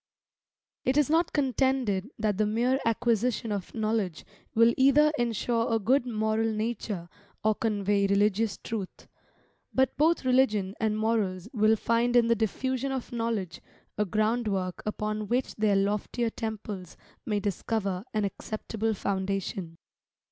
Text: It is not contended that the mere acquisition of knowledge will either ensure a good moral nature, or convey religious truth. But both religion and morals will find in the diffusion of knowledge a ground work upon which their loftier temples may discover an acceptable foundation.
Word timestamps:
It 0.83 0.97
is 0.97 1.11
not 1.11 1.31
contended 1.31 2.09
that 2.17 2.39
the 2.39 2.47
mere 2.47 2.79
acquisition 2.87 3.51
of 3.51 3.75
knowledge 3.75 4.25
will 4.55 4.73
either 4.75 5.11
ensure 5.19 5.71
a 5.71 5.77
good 5.77 6.07
moral 6.07 6.51
nature, 6.51 7.07
or 7.43 7.53
convey 7.53 8.07
religious 8.07 8.57
truth. 8.57 9.07
But 9.71 9.95
both 9.97 10.25
religion 10.25 10.73
and 10.79 10.97
morals 10.97 11.49
will 11.53 11.75
find 11.75 12.15
in 12.15 12.25
the 12.29 12.35
diffusion 12.35 12.91
of 12.91 13.11
knowledge 13.11 13.61
a 13.95 14.05
ground 14.05 14.47
work 14.47 14.81
upon 14.87 15.27
which 15.27 15.53
their 15.57 15.75
loftier 15.75 16.31
temples 16.31 16.97
may 17.23 17.39
discover 17.39 18.03
an 18.11 18.25
acceptable 18.25 18.95
foundation. 18.95 19.77